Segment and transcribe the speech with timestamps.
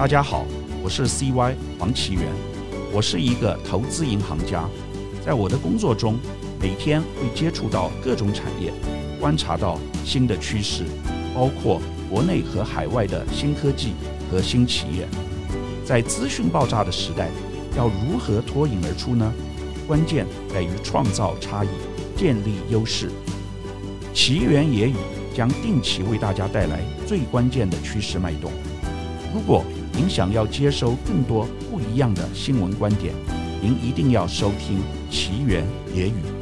[0.00, 0.46] 大家好，
[0.82, 2.22] 我是 CY 黄奇源，
[2.90, 4.66] 我是一个投资银行家，
[5.22, 6.18] 在我的工作中，
[6.58, 8.72] 每天会接触到各种产业，
[9.20, 10.84] 观察到新的趋势，
[11.34, 13.92] 包括国内和海外的新科技
[14.30, 15.06] 和新企业。
[15.84, 17.28] 在资讯爆炸的时代，
[17.76, 19.30] 要如何脱颖而出呢？
[19.86, 21.68] 关键在于创造差异，
[22.16, 23.10] 建立优势。
[24.14, 24.96] 奇缘野语
[25.34, 28.50] 将定期为大家带来最关键的趋势脉动。
[29.34, 29.62] 如果
[30.00, 33.12] 您想要接收更多不一样的新闻观点，
[33.60, 35.62] 您一定要收听奇缘
[35.94, 36.39] 野语。